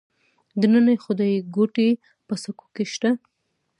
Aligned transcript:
د 0.59 0.61
ننه 0.73 0.93
خدایګوټې 1.03 1.89
په 2.27 2.33
سکو 2.43 2.65
کې 2.75 2.85
شته 2.93 3.09